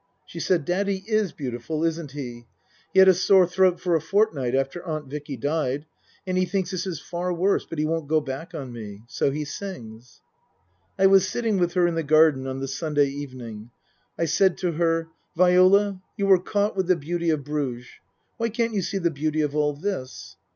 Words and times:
She 0.25 0.39
said," 0.39 0.65
Daddy 0.65 1.03
is 1.05 1.31
beautiful, 1.31 1.83
isn't 1.83 2.13
he? 2.13 2.47
He 2.91 2.97
had 2.97 3.07
a 3.07 3.13
sore 3.13 3.45
throat 3.45 3.79
for 3.79 3.93
a 3.93 4.01
fortnight 4.01 4.55
after 4.55 4.81
Aunt 4.83 5.05
Vicky 5.05 5.37
died. 5.37 5.85
And 6.25 6.39
he 6.39 6.45
thinks 6.45 6.71
this 6.71 6.87
is 6.87 6.99
far 6.99 7.31
worse, 7.31 7.67
but 7.69 7.77
he 7.77 7.85
won't 7.85 8.07
go 8.07 8.19
back 8.19 8.55
on 8.55 8.71
me. 8.73 9.03
So 9.07 9.29
he 9.29 9.45
sings." 9.45 10.21
I 10.97 11.05
was 11.05 11.27
sitting 11.27 11.59
with 11.59 11.73
her 11.73 11.85
in 11.85 11.93
the 11.93 12.01
garden 12.01 12.47
on 12.47 12.59
the 12.59 12.67
Sunday 12.67 13.09
evening. 13.09 13.69
I 14.17 14.25
said 14.25 14.57
to 14.57 14.71
her," 14.71 15.09
Viola, 15.37 16.01
you 16.17 16.25
were 16.25 16.41
caught 16.41 16.75
with 16.75 16.87
the 16.87 16.95
beauty 16.95 17.29
of 17.29 17.43
Bruges. 17.43 17.85
Why 18.37 18.49
can't 18.49 18.73
you 18.73 18.81
see 18.81 18.97
the 18.97 19.11
beauty 19.11 19.41
of 19.41 19.55
all 19.55 19.73
this 19.73 20.35